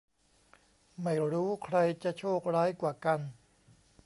[1.03, 3.19] ไม่รู้ใครจะโชคร้ายกว่ากัน